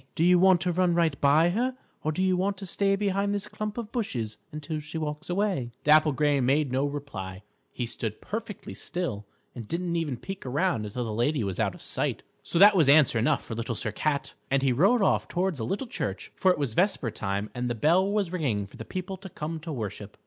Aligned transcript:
Do 0.15 0.23
you 0.23 0.39
want 0.39 0.61
to 0.61 0.71
run 0.71 0.95
right 0.95 1.21
by 1.21 1.49
her, 1.51 1.77
or 2.03 2.11
do 2.11 2.23
you 2.23 2.35
want 2.35 2.57
to 2.57 2.65
stay 2.65 2.95
behind 2.95 3.35
this 3.35 3.47
clump 3.47 3.77
of 3.77 3.91
bushes 3.91 4.37
until 4.51 4.79
she 4.79 4.97
walks 4.97 5.29
away?" 5.29 5.73
Dapple 5.83 6.11
Gray 6.11 6.41
made 6.41 6.71
no 6.71 6.85
reply. 6.87 7.43
He 7.71 7.85
stood 7.85 8.19
perfectly 8.19 8.73
still 8.73 9.27
and 9.53 9.67
didn't 9.67 9.95
even 9.95 10.17
peek 10.17 10.43
around 10.43 10.87
until 10.87 11.05
the 11.05 11.13
lady 11.13 11.43
was 11.43 11.59
out 11.59 11.75
of 11.75 11.83
sight. 11.83 12.23
So 12.41 12.57
that 12.57 12.75
was 12.75 12.89
answer 12.89 13.19
enough 13.19 13.45
for 13.45 13.53
Little 13.53 13.75
Sir 13.75 13.91
Cat, 13.91 14.33
and 14.49 14.63
he 14.63 14.73
rode 14.73 15.03
off 15.03 15.27
towards 15.27 15.59
a 15.59 15.63
little 15.63 15.85
church, 15.85 16.31
for 16.35 16.49
it 16.49 16.57
was 16.57 16.73
vesper 16.73 17.11
time 17.11 17.51
and 17.53 17.69
the 17.69 17.75
bell 17.75 18.11
was 18.11 18.31
ringing 18.31 18.65
for 18.65 18.77
the 18.77 18.85
people 18.85 19.17
to 19.17 19.29
come 19.29 19.59
to 19.59 19.71
worship. 19.71 20.17